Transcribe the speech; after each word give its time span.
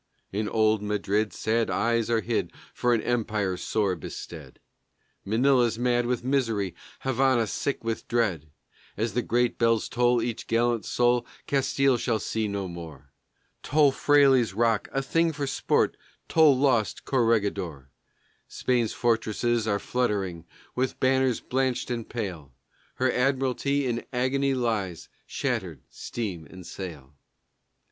In 0.31 0.49
old 0.49 0.81
Madrid 0.81 1.31
sad 1.31 1.69
eyes 1.69 2.09
are 2.09 2.21
hid 2.21 2.51
for 2.73 2.95
an 2.95 3.03
empire 3.03 3.55
sore 3.55 3.95
bestead: 3.95 4.57
Manila's 5.23 5.77
mad 5.77 6.07
with 6.07 6.23
misery, 6.23 6.73
Havana 7.01 7.45
sick 7.45 7.83
with 7.83 8.07
dread, 8.07 8.49
As 8.97 9.13
the 9.13 9.21
great 9.21 9.59
bells 9.59 9.87
toll 9.87 10.19
each 10.19 10.47
gallant 10.47 10.85
soul 10.85 11.27
Castile 11.47 11.97
shall 11.97 12.17
see 12.17 12.47
no 12.47 12.67
more, 12.67 13.13
Toll 13.61 13.91
Fraile's 13.91 14.53
rock 14.55 14.89
a 14.91 15.03
thing 15.03 15.33
for 15.33 15.45
sport, 15.45 15.95
toll 16.27 16.57
lost 16.57 17.05
Corregidor 17.05 17.91
Spain's 18.47 18.93
fortresses 18.93 19.67
are 19.67 19.77
fluttering 19.77 20.47
with 20.73 20.99
banners 20.99 21.41
blanched 21.41 21.91
and 21.91 22.09
pale; 22.09 22.51
Her 22.95 23.11
admiralty 23.11 23.85
in 23.85 24.03
agony 24.11 24.55
lies 24.55 25.09
shattered, 25.27 25.83
steam 25.91 26.47
and 26.47 26.65
sail. 26.65 27.13